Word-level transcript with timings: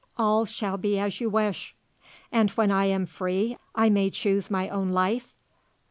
All 0.17 0.47
shall 0.47 0.79
be 0.79 0.97
as 0.97 1.21
you 1.21 1.29
wish." 1.29 1.75
"And 2.31 2.49
when 2.51 2.71
I 2.71 2.85
am 2.85 3.05
free 3.05 3.55
I 3.75 3.91
may 3.91 4.09
choose 4.09 4.49
my 4.49 4.67
own 4.67 4.89
life?" 4.89 5.35